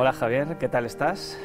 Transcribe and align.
Hola 0.00 0.12
Javier, 0.12 0.58
¿qué 0.60 0.68
tal 0.68 0.86
estás? 0.86 1.36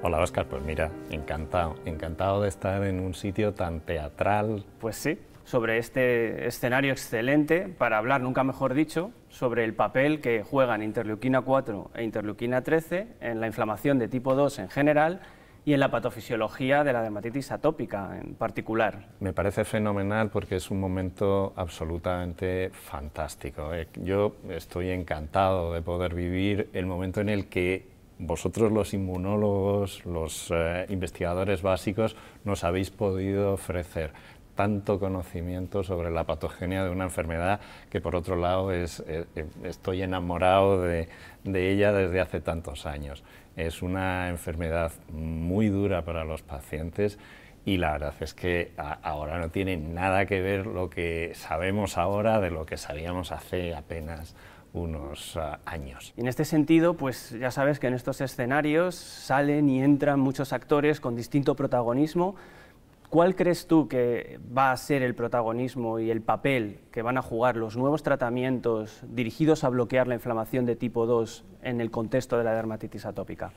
Hola 0.00 0.20
Oscar, 0.20 0.46
pues 0.46 0.62
mira, 0.62 0.92
encantado, 1.10 1.74
encantado 1.86 2.40
de 2.40 2.48
estar 2.48 2.84
en 2.84 3.00
un 3.00 3.14
sitio 3.14 3.52
tan 3.52 3.80
teatral. 3.80 4.64
Pues 4.78 4.94
sí, 4.94 5.18
sobre 5.42 5.78
este 5.78 6.46
escenario 6.46 6.92
excelente 6.92 7.66
para 7.66 7.98
hablar, 7.98 8.20
nunca 8.20 8.44
mejor 8.44 8.74
dicho, 8.74 9.10
sobre 9.28 9.64
el 9.64 9.74
papel 9.74 10.20
que 10.20 10.44
juegan 10.44 10.84
interleuquina 10.84 11.40
4 11.40 11.90
e 11.96 12.04
interleuquina 12.04 12.62
13 12.62 13.08
en 13.20 13.40
la 13.40 13.48
inflamación 13.48 13.98
de 13.98 14.06
tipo 14.06 14.36
2 14.36 14.60
en 14.60 14.68
general 14.68 15.20
y 15.64 15.74
en 15.74 15.80
la 15.80 15.90
patofisiología 15.90 16.84
de 16.84 16.92
la 16.92 17.02
dermatitis 17.02 17.50
atópica 17.50 18.20
en 18.22 18.36
particular. 18.36 19.08
Me 19.18 19.32
parece 19.32 19.64
fenomenal 19.64 20.30
porque 20.30 20.54
es 20.54 20.70
un 20.70 20.78
momento 20.78 21.54
absolutamente 21.56 22.70
fantástico. 22.70 23.74
Eh, 23.74 23.88
yo 23.96 24.36
estoy 24.48 24.90
encantado 24.90 25.72
de 25.72 25.82
poder 25.82 26.14
vivir 26.14 26.70
el 26.72 26.86
momento 26.86 27.20
en 27.20 27.30
el 27.30 27.48
que 27.48 27.95
vosotros 28.18 28.72
los 28.72 28.94
inmunólogos, 28.94 30.04
los 30.06 30.50
eh, 30.50 30.86
investigadores 30.88 31.62
básicos, 31.62 32.16
nos 32.44 32.64
habéis 32.64 32.90
podido 32.90 33.52
ofrecer 33.52 34.12
tanto 34.54 34.98
conocimiento 34.98 35.84
sobre 35.84 36.10
la 36.10 36.24
patogenia 36.24 36.82
de 36.82 36.90
una 36.90 37.04
enfermedad 37.04 37.60
que 37.90 38.00
por 38.00 38.16
otro 38.16 38.36
lado 38.36 38.72
es, 38.72 39.04
eh, 39.06 39.26
estoy 39.64 40.02
enamorado 40.02 40.82
de, 40.82 41.08
de, 41.44 41.70
ella 41.70 41.92
desde 41.92 42.20
hace 42.20 42.40
tantos 42.40 42.86
años. 42.86 43.22
Es 43.56 43.82
una 43.82 44.30
enfermedad 44.30 44.92
muy 45.12 45.68
dura 45.68 46.04
para 46.04 46.24
los 46.24 46.42
pacientes 46.42 47.18
y 47.66 47.78
la 47.78 47.92
verdad 47.92 48.14
es 48.20 48.32
que 48.32 48.72
ahora 49.02 49.38
no 49.38 49.50
tiene 49.50 49.76
nada 49.76 50.24
que 50.24 50.40
ver 50.40 50.66
lo 50.66 50.88
que 50.88 51.32
sabemos 51.34 51.98
ahora 51.98 52.40
de 52.40 52.50
lo 52.50 52.64
que 52.64 52.76
sabíamos 52.76 53.32
hace 53.32 53.74
apenas 53.74 54.34
unos 54.72 55.36
uh, 55.36 55.58
años. 55.64 56.12
Y 56.16 56.20
en 56.20 56.28
este 56.28 56.44
sentido, 56.44 56.94
pues 56.94 57.30
ya 57.30 57.50
sabes 57.50 57.78
que 57.78 57.86
en 57.86 57.94
estos 57.94 58.20
escenarios 58.20 58.94
salen 58.94 59.68
y 59.68 59.82
entran 59.82 60.20
muchos 60.20 60.52
actores 60.52 61.00
con 61.00 61.16
distinto 61.16 61.56
protagonismo. 61.56 62.36
¿Cuál 63.08 63.36
crees 63.36 63.68
tú 63.68 63.86
que 63.86 64.40
va 64.56 64.72
a 64.72 64.76
ser 64.76 65.02
el 65.02 65.14
protagonismo 65.14 66.00
y 66.00 66.10
el 66.10 66.22
papel 66.22 66.80
que 66.90 67.02
van 67.02 67.16
a 67.16 67.22
jugar 67.22 67.56
los 67.56 67.76
nuevos 67.76 68.02
tratamientos 68.02 69.00
dirigidos 69.08 69.62
a 69.62 69.68
bloquear 69.68 70.08
la 70.08 70.14
inflamación 70.14 70.66
de 70.66 70.74
tipo 70.74 71.06
2 71.06 71.44
en 71.62 71.80
el 71.80 71.90
contexto 71.90 72.36
de 72.36 72.44
la 72.44 72.54
dermatitis 72.54 73.06
atópica? 73.06 73.52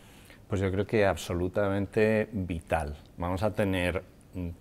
Pues 0.48 0.62
yo 0.62 0.72
creo 0.72 0.86
que 0.86 1.06
absolutamente 1.06 2.30
vital. 2.32 2.96
Vamos 3.18 3.42
a 3.42 3.54
tener, 3.54 4.04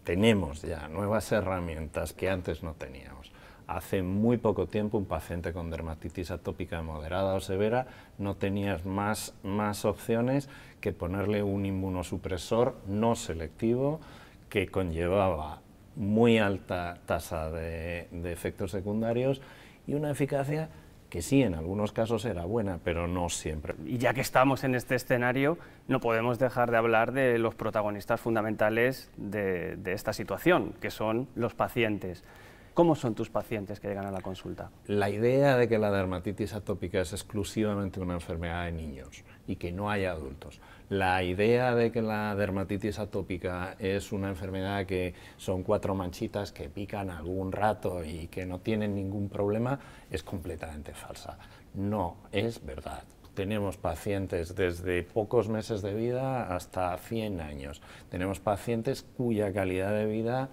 tenemos 0.04 0.62
ya 0.62 0.88
nuevas 0.88 1.32
herramientas 1.32 2.14
que 2.14 2.30
antes 2.30 2.62
no 2.62 2.74
teníamos. 2.74 3.30
Hace 3.68 4.02
muy 4.02 4.38
poco 4.38 4.66
tiempo 4.66 4.96
un 4.96 5.04
paciente 5.04 5.52
con 5.52 5.68
dermatitis 5.68 6.30
atópica 6.30 6.80
moderada 6.80 7.34
o 7.34 7.40
severa 7.40 7.86
no 8.16 8.34
tenías 8.34 8.86
más, 8.86 9.34
más 9.42 9.84
opciones 9.84 10.48
que 10.80 10.94
ponerle 10.94 11.42
un 11.42 11.66
inmunosupresor 11.66 12.76
no 12.86 13.14
selectivo 13.14 14.00
que 14.48 14.68
conllevaba 14.68 15.60
muy 15.96 16.38
alta 16.38 16.96
tasa 17.04 17.50
de, 17.50 18.08
efectos 18.24 18.70
secundarios 18.70 19.42
y 19.86 19.92
una 19.92 20.12
eficacia 20.12 20.70
que 21.10 21.20
sí, 21.20 21.42
en 21.42 21.54
algunos 21.54 21.92
casos 21.92 22.24
era 22.24 22.46
buena, 22.46 22.78
pero 22.82 23.06
no 23.06 23.28
siempre. 23.28 23.74
Y 23.84 23.98
ya 23.98 24.14
que 24.14 24.22
estamos 24.22 24.64
en 24.64 24.76
este 24.76 24.94
escenario, 24.94 25.58
no 25.88 26.00
podemos 26.00 26.38
dejar 26.38 26.70
de 26.70 26.78
hablar 26.78 27.12
de 27.12 27.38
los 27.38 27.54
protagonistas 27.54 28.18
fundamentales 28.18 29.10
de, 29.16 29.76
de 29.76 29.92
esta 29.92 30.14
situación, 30.14 30.72
que 30.80 30.90
son 30.90 31.28
los 31.34 31.54
pacientes. 31.54 32.24
¿Cómo 32.78 32.94
son 32.94 33.16
tus 33.16 33.28
pacientes 33.28 33.80
que 33.80 33.88
llegan 33.88 34.06
a 34.06 34.12
la 34.12 34.20
consulta? 34.20 34.70
La 34.86 35.10
idea 35.10 35.56
de 35.56 35.66
que 35.66 35.78
la 35.78 35.90
dermatitis 35.90 36.54
atópica 36.54 37.00
es 37.00 37.12
exclusivamente 37.12 37.98
una 37.98 38.14
enfermedad 38.14 38.66
de 38.66 38.70
niños 38.70 39.24
y 39.48 39.56
que 39.56 39.72
no 39.72 39.90
hay 39.90 40.04
adultos. 40.04 40.60
La 40.88 41.24
idea 41.24 41.74
de 41.74 41.90
que 41.90 42.02
la 42.02 42.36
dermatitis 42.36 43.00
atópica 43.00 43.74
es 43.80 44.12
una 44.12 44.28
enfermedad 44.28 44.86
que 44.86 45.12
son 45.38 45.64
cuatro 45.64 45.96
manchitas 45.96 46.52
que 46.52 46.68
pican 46.68 47.10
algún 47.10 47.50
rato 47.50 48.04
y 48.04 48.28
que 48.28 48.46
no 48.46 48.60
tienen 48.60 48.94
ningún 48.94 49.28
problema 49.28 49.80
es 50.08 50.22
completamente 50.22 50.94
falsa. 50.94 51.36
No 51.74 52.18
es 52.30 52.64
verdad 52.64 53.02
tenemos 53.34 53.76
pacientes 53.76 54.56
desde 54.56 55.04
pocos 55.04 55.48
meses 55.48 55.80
de 55.80 55.94
vida 55.94 56.56
hasta 56.56 56.96
100 56.98 57.40
años. 57.40 57.80
Tenemos 58.10 58.40
pacientes 58.40 59.04
cuya 59.16 59.52
calidad 59.52 59.92
de 59.92 60.06
vida 60.06 60.48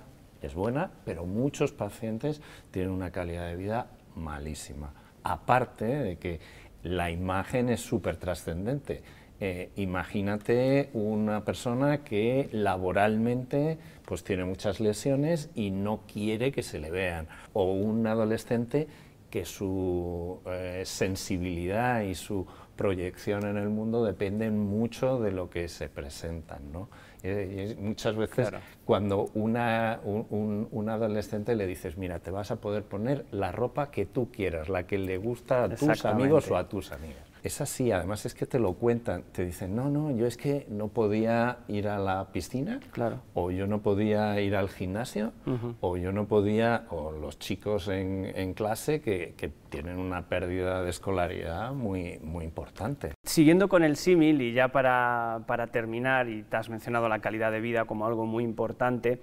es 0.46 0.56
buena, 0.56 0.92
pero 1.06 1.26
muchos 1.26 1.72
pacientes 1.72 2.42
tienen 2.72 2.92
una 2.92 3.12
calidad 3.12 3.48
de 3.48 3.56
vida 3.56 3.88
malísima. 4.16 4.94
Aparte 5.24 5.86
de 5.86 6.18
que 6.18 6.40
la 6.84 7.12
imagen 7.12 7.70
es 7.70 7.82
súper 7.82 8.18
trascendente. 8.18 9.02
Eh, 9.40 9.72
imagínate 9.76 10.90
una 10.94 11.44
persona 11.44 12.04
que 12.04 12.48
laboralmente 12.52 13.78
pues 14.06 14.24
tiene 14.24 14.46
muchas 14.46 14.80
lesiones 14.80 15.50
y 15.56 15.72
no 15.72 16.02
quiere 16.12 16.52
que 16.52 16.64
se 16.64 16.80
le 16.80 16.92
vean, 16.92 17.28
o 17.54 17.74
un 17.74 18.08
adolescente 18.08 18.88
que 19.30 19.44
su 19.44 20.40
eh, 20.46 20.84
sensibilidad 20.86 22.02
y 22.04 22.16
su 22.16 22.46
proyección 22.76 23.46
en 23.46 23.58
el 23.58 23.70
mundo 23.70 24.04
dependen 24.04 24.60
mucho 24.60 25.20
de 25.20 25.32
lo 25.32 25.50
que 25.50 25.68
se 25.68 25.90
presentan. 25.90 26.72
¿no? 26.72 26.90
Y, 27.24 27.76
muchas 27.76 28.16
veces 28.16 28.52
cuando 28.86 29.30
una, 29.34 30.00
un, 30.04 30.90
adolescente 30.90 31.56
le 31.56 31.66
dices, 31.66 31.98
mira, 31.98 32.20
te 32.20 32.32
vas 32.32 32.52
a 32.52 32.58
poder 32.58 32.84
poner 32.84 33.26
la 33.32 33.52
ropa 33.52 33.92
que 33.92 34.06
tú 34.06 34.32
quieras, 34.32 34.70
la 34.70 34.86
que 34.86 34.98
le 34.98 35.18
gusta 35.18 35.64
a 35.64 35.70
tus 35.70 36.06
amigos 36.06 36.50
o 36.52 36.58
a 36.58 36.68
tus 36.68 36.92
amigas. 36.92 37.35
Es 37.46 37.62
así, 37.62 37.92
además 37.92 38.26
es 38.26 38.34
que 38.34 38.48
te 38.48 38.58
lo 38.58 38.74
cuentan, 38.74 39.22
te 39.32 39.46
dicen, 39.46 39.76
no, 39.76 39.92
no, 39.92 40.10
yo 40.10 40.26
es 40.26 40.36
que 40.36 40.66
no 40.68 40.88
podía 40.88 41.60
ir 41.68 41.88
a 41.88 42.00
la 42.00 42.32
piscina, 42.32 42.80
claro. 42.92 43.20
o 43.36 43.52
yo 43.52 43.68
no 43.68 43.84
podía 43.84 44.42
ir 44.42 44.56
al 44.56 44.68
gimnasio, 44.68 45.32
o 45.80 45.96
yo 45.96 46.12
no 46.12 46.26
podía, 46.26 46.88
o 46.90 47.12
los 47.12 47.38
chicos 47.38 47.88
en, 47.88 48.34
en 48.36 48.56
clase 48.56 49.00
que, 49.00 49.36
que, 49.38 49.52
tienen 49.70 50.00
una 50.00 50.28
pérdida 50.28 50.82
de 50.82 50.90
escolaridad 50.90 51.74
muy, 51.74 52.18
muy 52.24 52.46
importante. 52.46 53.12
Siguiendo 53.24 53.68
con 53.70 53.84
el 53.84 53.96
símil, 53.96 54.42
y 54.42 54.54
ya 54.54 54.70
para, 54.70 55.42
para 55.46 55.68
terminar, 55.68 56.30
y 56.30 56.42
te 56.42 56.58
has 56.58 56.70
mencionado 56.70 57.10
la 57.10 57.20
calidad 57.20 57.52
de 57.52 57.60
vida 57.60 57.86
como 57.86 58.08
algo 58.08 58.26
muy 58.26 58.44
importante, 58.44 59.20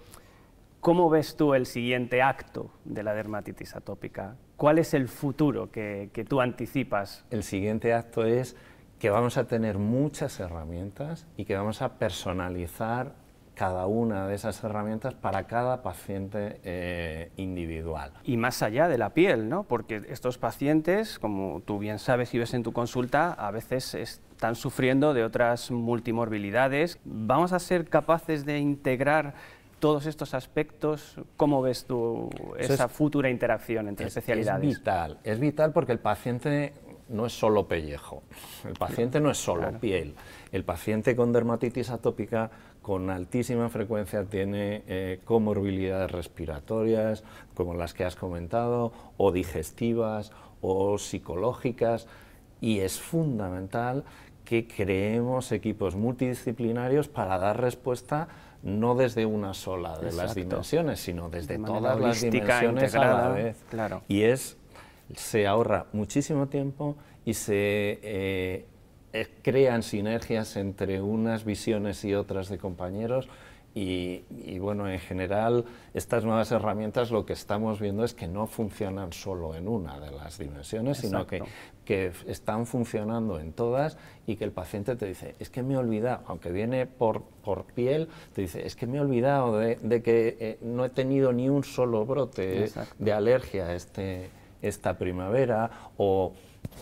¿Cómo 0.83 1.09
ves 1.09 1.37
tú 1.37 1.55
el 1.55 1.67
siguiente 1.67 2.23
acto 2.23 2.73
de 2.85 3.05
la 3.05 3.15
dermatitis 3.15 3.77
atópica? 3.77 4.35
¿Cuál 4.57 4.81
es 4.81 4.95
el 4.95 5.07
futuro 5.07 5.71
que, 5.71 6.27
tú 6.29 6.41
anticipas? 6.41 7.25
El 7.31 7.45
siguiente 7.45 7.95
acto 7.95 8.25
es 8.25 8.57
que 8.99 9.09
vamos 9.09 9.37
a 9.37 9.47
tener 9.47 9.79
muchas 9.79 10.41
herramientas 10.41 11.29
y 11.37 11.45
que 11.45 11.55
vamos 11.55 11.83
a 11.83 12.01
personalizar 12.01 13.15
cada 13.55 13.87
una 13.87 14.27
de 14.27 14.35
esas 14.35 14.65
herramientas 14.65 15.15
para 15.15 15.47
cada 15.47 15.85
paciente 15.85 16.59
eh, 16.65 17.31
individual. 17.37 18.15
Y 18.25 18.37
más 18.37 18.61
allá 18.61 18.89
de 18.89 18.99
la 18.99 19.11
piel, 19.11 19.49
¿no? 19.49 19.63
Porque 19.63 20.03
estos 20.09 20.37
pacientes, 20.37 21.21
como 21.21 21.63
tú 21.65 21.79
bien 21.79 22.01
sabes 22.01 22.35
y 22.35 22.41
ves 22.41 22.55
en 22.55 22.65
tu 22.65 22.73
consulta, 22.73 23.33
a 23.35 23.53
veces 23.53 23.95
están 23.95 24.57
sufriendo 24.57 25.15
de 25.15 25.23
otras 25.23 25.71
multimorbilidades. 25.71 26.99
¿Vamos 27.05 27.53
a 27.53 27.61
ser 27.61 27.89
capaces 27.89 28.45
de 28.45 28.59
integrar 28.59 29.35
todos 29.83 30.07
estos 30.07 30.33
aspectos, 30.33 31.17
¿cómo 31.37 31.61
ves 31.61 31.87
tú 31.87 32.31
esa 32.57 32.87
futura 32.87 33.29
interacción 33.29 33.89
entre 33.89 34.07
especialidades? 34.07 34.63
Es 34.63 34.79
vital, 34.79 35.19
es 35.25 35.41
vital 35.41 35.73
porque 35.73 35.91
el 35.91 35.99
paciente 35.99 36.73
no 37.09 37.27
es 37.27 37.33
solo 37.33 37.67
pellejo, 37.67 38.23
el 38.65 38.75
paciente 38.75 39.19
no 39.19 39.33
es 39.33 39.39
solo 39.39 39.81
piel. 39.81 40.15
El 40.53 40.65
paciente 40.65 41.17
con 41.17 41.33
dermatitis 41.33 41.91
atópica 41.91 42.53
con 42.81 43.11
altísima 43.11 43.69
frecuencia 43.71 44.25
tiene 44.25 44.85
eh, 44.87 45.19
comorbilidades 45.25 46.13
respiratorias, 46.13 47.25
como 47.57 47.75
las 47.75 47.93
que 47.93 48.05
has 48.05 48.15
comentado, 48.15 48.93
o 49.17 49.33
digestivas, 49.33 50.31
o 50.61 50.97
psicológicas, 50.97 52.07
y 52.61 52.79
es 52.79 53.01
fundamental 53.01 54.05
que 54.45 54.67
creemos 54.67 55.53
equipos 55.53 55.95
multidisciplinarios 55.95 57.09
para 57.09 57.39
dar 57.39 57.61
respuesta 57.61 58.29
no 58.63 58.95
desde 58.95 59.27
una 59.27 59.55
sola 59.55 59.99
de 59.99 60.13
las 60.13 60.35
dimensiones, 60.35 61.01
sino 61.01 61.29
desde 61.29 61.59
todas 61.59 61.99
las 61.99 62.21
dimensiones 62.21 62.95
a 62.95 62.99
la 62.99 63.29
vez. 63.29 63.57
Claro. 63.71 64.03
Y 64.09 64.23
es, 64.23 64.57
se 65.17 65.47
ahorra 65.47 65.87
muchísimo 65.93 66.47
tiempo 66.47 66.97
y 67.25 67.35
se 67.35 67.55
eh, 68.03 68.67
eh, 69.13 69.29
crean 69.43 69.83
sinergias 69.83 70.57
entre 70.57 71.03
unas 71.03 71.45
visiones 71.45 72.05
y 72.05 72.15
otras 72.15 72.49
de 72.49 72.59
compañeros 72.59 73.29
y, 73.75 74.59
bueno, 74.59 74.89
en 74.89 75.01
general, 75.01 75.65
estas 75.95 76.25
nuevas 76.25 76.53
herramientas 76.53 77.11
lo 77.11 77.25
que 77.25 77.33
estamos 77.33 77.81
viendo 77.81 78.05
es 78.05 78.13
que 78.13 78.29
no 78.29 78.47
funcionan 78.47 79.13
solo 79.13 79.55
en 79.55 79.67
una 79.67 79.99
de 79.99 80.11
las 80.11 80.37
dimensiones, 80.39 80.99
sino 80.99 81.27
que, 81.27 81.43
que, 81.87 82.13
están 82.27 82.67
funcionando 82.67 83.41
en 83.41 83.53
todas 83.53 83.97
y 84.27 84.37
que 84.37 84.45
el 84.45 84.53
paciente 84.53 84.95
te 84.97 85.07
dice, 85.07 85.35
es 85.39 85.49
que 85.49 85.63
me 85.63 85.75
he 85.75 85.77
olvidado, 85.79 86.21
aunque 86.27 86.53
viene 86.53 86.87
por, 86.87 87.23
por 87.23 87.65
piel, 87.65 88.09
te 88.35 88.43
dice, 88.43 88.67
es 88.67 88.77
que 88.77 88.87
me 88.87 88.99
he 88.99 89.01
olvidado 89.01 89.59
de, 89.59 90.03
que 90.03 90.37
eh, 90.39 90.59
no 90.61 90.85
he 90.85 90.91
tenido 90.91 91.33
ni 91.33 91.49
un 91.49 91.65
solo 91.65 92.05
brote 92.05 92.71
de 92.99 93.13
alergia 93.13 93.75
este, 93.75 94.29
esta 94.61 94.99
primavera 94.99 95.71
o 95.97 96.33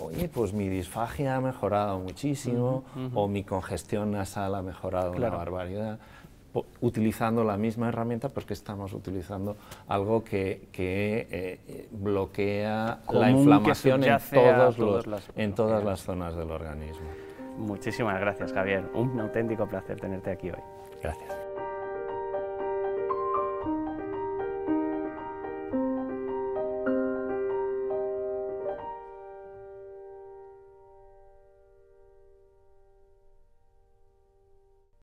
oye, 0.02 0.28
pues 0.28 0.52
mi 0.52 0.68
disfagia 0.68 1.36
ha 1.36 1.40
mejorado 1.40 1.98
muchísimo 1.98 2.84
o 3.14 3.28
mi 3.28 3.44
congestión 3.44 4.12
nasal 4.12 4.54
ha 4.54 4.62
mejorado 4.62 5.12
una 5.12 5.30
barbaridad 5.30 5.98
utilizando 6.80 7.44
la 7.44 7.56
misma 7.56 7.88
herramienta 7.88 8.28
porque 8.28 8.54
estamos 8.54 8.92
utilizando 8.92 9.56
algo 9.88 10.24
que, 10.24 10.68
eh, 10.76 11.88
bloquea 11.90 13.00
la 13.10 13.30
inflamación 13.30 14.04
en, 14.04 14.18
todos 14.32 15.06
en 15.36 15.54
todas 15.54 15.84
las 15.84 16.02
zonas 16.02 16.34
del 16.36 16.50
organismo. 16.50 17.08
Muchísimas 17.58 18.18
gracias, 18.20 18.52
Javier. 18.52 18.84
Un 18.94 19.20
auténtico 19.20 19.66
placer 19.66 20.00
tenerte 20.00 20.30
aquí 20.30 20.50
hoy. 20.50 20.62
Gracias. 21.02 21.39